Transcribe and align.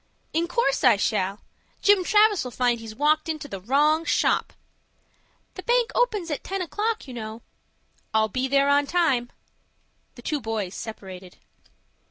"In 0.33 0.47
course 0.47 0.83
I 0.83 0.97
shall. 0.97 1.41
Jim 1.83 2.03
Travis'll 2.03 2.49
find 2.49 2.79
he's 2.79 2.95
walked 2.95 3.29
into 3.29 3.47
the 3.47 3.59
wrong 3.61 4.03
shop." 4.03 4.51
"The 5.53 5.61
bank 5.61 5.91
opens 5.93 6.31
at 6.31 6.43
ten 6.43 6.59
o'clock, 6.63 7.07
you 7.07 7.13
know." 7.13 7.43
"I'll 8.11 8.27
be 8.27 8.47
there 8.47 8.67
on 8.67 8.87
time." 8.87 9.31
The 10.15 10.23
two 10.23 10.41
boys 10.41 10.73
separated. 10.73 11.37